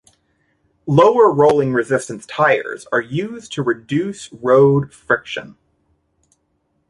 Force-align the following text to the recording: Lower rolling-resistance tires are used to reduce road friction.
Lower 0.87 1.31
rolling-resistance 1.31 2.25
tires 2.25 2.87
are 2.91 3.01
used 3.01 3.53
to 3.53 3.61
reduce 3.61 4.33
road 4.33 4.91
friction. 4.95 5.57